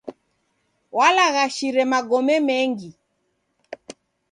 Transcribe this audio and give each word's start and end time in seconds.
Walaghashire 0.97 1.83
magome 1.91 2.35
mengi. 2.47 2.89